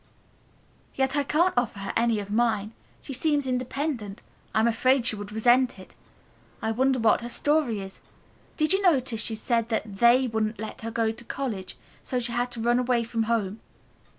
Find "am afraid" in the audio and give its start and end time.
4.61-5.05